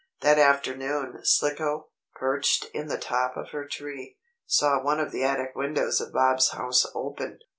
That 0.21 0.39
afternoon 0.39 1.19
Slicko, 1.21 1.89
perched 2.15 2.65
in 2.73 2.87
the 2.87 2.97
top 2.97 3.37
of 3.37 3.49
her 3.51 3.67
tree, 3.67 4.17
saw 4.47 4.81
one 4.81 4.99
of 4.99 5.11
the 5.11 5.23
attic 5.23 5.51
windows 5.55 6.01
of 6.01 6.11
Bob's 6.11 6.49
house 6.53 6.87
open. 6.95 7.37